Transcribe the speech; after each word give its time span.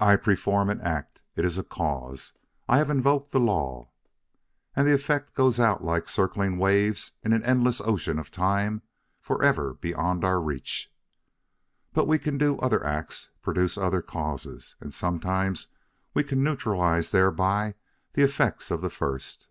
"I 0.00 0.16
perform 0.16 0.68
an 0.68 0.82
act. 0.82 1.22
It 1.34 1.46
is 1.46 1.56
a 1.56 1.64
cause 1.64 2.34
I 2.68 2.76
have 2.76 2.90
invoked 2.90 3.32
the 3.32 3.40
law. 3.40 3.88
And 4.74 4.86
the 4.86 4.92
effects 4.92 5.32
go 5.32 5.50
out 5.64 5.82
like 5.82 6.10
circling 6.10 6.58
waves 6.58 7.12
in 7.24 7.32
an 7.32 7.42
endless 7.42 7.80
ocean 7.80 8.18
of 8.18 8.30
time 8.30 8.82
forever 9.18 9.72
beyond 9.72 10.26
our 10.26 10.42
reach. 10.42 10.92
"But 11.94 12.06
we 12.06 12.18
can 12.18 12.36
do 12.36 12.58
other 12.58 12.84
acts, 12.84 13.30
produce 13.40 13.78
other 13.78 14.02
causes, 14.02 14.76
and 14.78 14.92
sometimes 14.92 15.68
we 16.12 16.22
can 16.22 16.42
neutralize 16.42 17.10
thereby 17.10 17.76
the 18.12 18.24
effects 18.24 18.70
of 18.70 18.82
the 18.82 18.90
first. 18.90 19.44